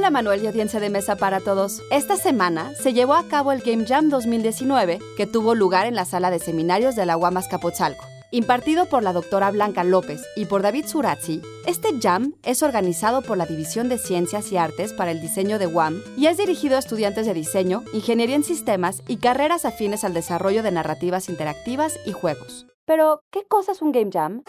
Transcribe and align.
Hola 0.00 0.08
Manuel 0.08 0.42
y 0.42 0.46
audiencia 0.46 0.80
de 0.80 0.88
mesa 0.88 1.16
para 1.16 1.40
todos. 1.40 1.82
Esta 1.90 2.16
semana 2.16 2.72
se 2.74 2.94
llevó 2.94 3.12
a 3.12 3.28
cabo 3.28 3.52
el 3.52 3.60
Game 3.60 3.84
Jam 3.86 4.08
2019 4.08 4.98
que 5.14 5.26
tuvo 5.26 5.54
lugar 5.54 5.86
en 5.86 5.94
la 5.94 6.06
sala 6.06 6.30
de 6.30 6.38
seminarios 6.38 6.96
de 6.96 7.04
la 7.04 7.18
UAM 7.18 7.36
Azcapotzalco. 7.36 8.06
Impartido 8.30 8.86
por 8.86 9.02
la 9.02 9.12
doctora 9.12 9.50
Blanca 9.50 9.84
López 9.84 10.22
y 10.36 10.46
por 10.46 10.62
David 10.62 10.86
Surazzi, 10.86 11.42
este 11.66 11.90
jam 12.00 12.32
es 12.44 12.62
organizado 12.62 13.20
por 13.20 13.36
la 13.36 13.44
División 13.44 13.90
de 13.90 13.98
Ciencias 13.98 14.50
y 14.52 14.56
Artes 14.56 14.94
para 14.94 15.10
el 15.10 15.20
Diseño 15.20 15.58
de 15.58 15.66
UAM 15.66 16.02
y 16.16 16.28
es 16.28 16.38
dirigido 16.38 16.76
a 16.76 16.78
estudiantes 16.78 17.26
de 17.26 17.34
diseño, 17.34 17.84
ingeniería 17.92 18.36
en 18.36 18.44
sistemas 18.44 19.02
y 19.06 19.18
carreras 19.18 19.66
afines 19.66 20.02
al 20.04 20.14
desarrollo 20.14 20.62
de 20.62 20.72
narrativas 20.72 21.28
interactivas 21.28 22.00
y 22.06 22.12
juegos. 22.12 22.66
Pero, 22.86 23.20
¿qué 23.30 23.44
cosa 23.46 23.72
es 23.72 23.82
un 23.82 23.92
Game 23.92 24.10
Jam? 24.10 24.44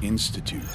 Institute. 0.00 0.66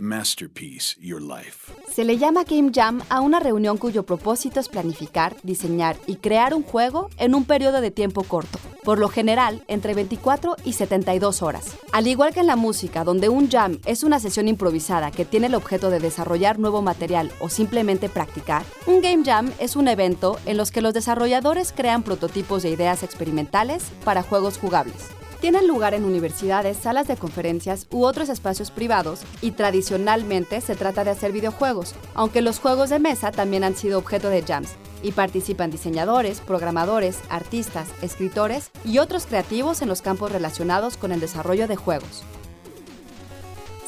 Masterpiece 0.00 0.96
Your 1.00 1.20
Life. 1.20 1.70
Se 1.92 2.02
le 2.02 2.16
llama 2.16 2.44
Game 2.44 2.70
Jam 2.74 3.02
a 3.10 3.20
una 3.20 3.40
reunión 3.40 3.76
cuyo 3.76 4.06
propósito 4.06 4.58
es 4.58 4.68
planificar, 4.68 5.36
diseñar 5.42 5.96
y 6.06 6.16
crear 6.16 6.54
un 6.54 6.62
juego 6.62 7.10
en 7.18 7.34
un 7.34 7.44
periodo 7.44 7.82
de 7.82 7.90
tiempo 7.90 8.22
corto, 8.22 8.58
por 8.84 8.98
lo 8.98 9.08
general 9.08 9.62
entre 9.68 9.92
24 9.92 10.56
y 10.64 10.72
72 10.72 11.42
horas. 11.42 11.76
Al 11.92 12.06
igual 12.06 12.32
que 12.32 12.40
en 12.40 12.46
la 12.46 12.56
música, 12.56 13.04
donde 13.04 13.28
un 13.28 13.50
jam 13.50 13.80
es 13.84 14.02
una 14.02 14.18
sesión 14.18 14.48
improvisada 14.48 15.10
que 15.10 15.26
tiene 15.26 15.48
el 15.48 15.54
objeto 15.54 15.90
de 15.90 16.00
desarrollar 16.00 16.58
nuevo 16.58 16.80
material 16.80 17.30
o 17.40 17.50
simplemente 17.50 18.08
practicar, 18.08 18.64
un 18.86 19.02
Game 19.02 19.24
Jam 19.24 19.52
es 19.58 19.76
un 19.76 19.88
evento 19.88 20.38
en 20.46 20.56
los 20.56 20.70
que 20.70 20.80
los 20.80 20.94
desarrolladores 20.94 21.72
crean 21.72 22.02
prototipos 22.02 22.62
de 22.62 22.70
ideas 22.70 23.02
experimentales 23.02 23.84
para 24.04 24.22
juegos 24.22 24.58
jugables 24.58 25.10
tienen 25.46 25.68
lugar 25.68 25.94
en 25.94 26.04
universidades, 26.04 26.76
salas 26.76 27.06
de 27.06 27.16
conferencias 27.16 27.86
u 27.92 28.04
otros 28.04 28.30
espacios 28.30 28.72
privados 28.72 29.20
y 29.40 29.52
tradicionalmente 29.52 30.60
se 30.60 30.74
trata 30.74 31.04
de 31.04 31.12
hacer 31.12 31.30
videojuegos, 31.30 31.94
aunque 32.14 32.42
los 32.42 32.58
juegos 32.58 32.90
de 32.90 32.98
mesa 32.98 33.30
también 33.30 33.62
han 33.62 33.76
sido 33.76 33.96
objeto 34.00 34.28
de 34.28 34.42
jams 34.42 34.70
y 35.04 35.12
participan 35.12 35.70
diseñadores, 35.70 36.40
programadores, 36.40 37.20
artistas, 37.28 37.86
escritores 38.02 38.72
y 38.84 38.98
otros 38.98 39.26
creativos 39.26 39.82
en 39.82 39.88
los 39.88 40.02
campos 40.02 40.32
relacionados 40.32 40.96
con 40.96 41.12
el 41.12 41.20
desarrollo 41.20 41.68
de 41.68 41.76
juegos. 41.76 42.24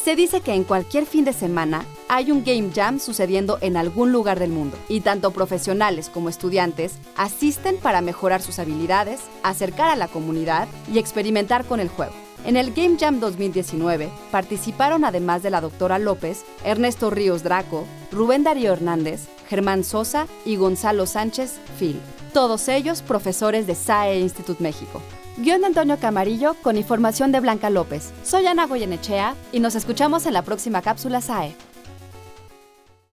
Se 0.05 0.15
dice 0.15 0.41
que 0.43 0.55
en 0.55 0.63
cualquier 0.63 1.07
fin 1.07 1.25
de 1.25 1.33
semana 1.33 1.85
hay 2.09 2.33
un 2.33 2.43
Game 2.43 2.71
Jam 2.75 2.99
sucediendo 2.99 3.59
en 3.61 3.77
algún 3.77 4.13
lugar 4.13 4.39
del 4.39 4.51
mundo 4.51 4.77
y 4.89 5.01
tanto 5.01 5.31
profesionales 5.31 6.09
como 6.09 6.29
estudiantes 6.29 6.95
asisten 7.17 7.77
para 7.77 8.01
mejorar 8.01 8.43
sus 8.43 8.59
habilidades, 8.59 9.21
acercar 9.43 9.91
a 9.91 9.97
la 9.97 10.09
comunidad 10.09 10.69
y 10.93 10.99
experimentar 10.99 11.65
con 11.65 11.81
el 11.81 11.89
juego. 11.89 12.13
En 12.45 12.57
el 12.57 12.73
Game 12.73 12.97
Jam 12.99 13.21
2019 13.21 14.11
participaron 14.31 15.05
además 15.05 15.43
de 15.43 15.51
la 15.51 15.61
doctora 15.61 15.99
López, 15.99 16.45
Ernesto 16.65 17.11
Ríos 17.11 17.43
Draco, 17.43 17.87
Rubén 18.11 18.45
Darío 18.45 18.73
Hernández, 18.73 19.29
Germán 19.49 19.85
Sosa 19.85 20.27
y 20.45 20.57
Gonzalo 20.57 21.07
Sánchez 21.07 21.59
Phil, 21.79 22.01
todos 22.33 22.69
ellos 22.69 23.03
profesores 23.03 23.67
de 23.67 23.75
SAE 23.75 24.21
Institute 24.21 24.63
México. 24.63 25.03
Guión 25.37 25.61
de 25.61 25.69
Antonio 25.69 25.99
Camarillo 25.99 26.55
con 26.63 26.77
información 26.77 27.31
de 27.33 27.41
Blanca 27.41 27.71
López. 27.71 28.13
Soy 28.25 28.47
Ana 28.47 28.67
Goyenechea 28.67 29.37
y 29.53 29.61
nos 29.61 29.75
escuchamos 29.75 30.27
en 30.27 30.33
la 30.33 30.43
próxima 30.43 30.83
cápsula 30.83 31.21
SAE. 31.21 31.55